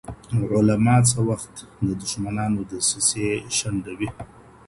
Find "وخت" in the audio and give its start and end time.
1.29-1.55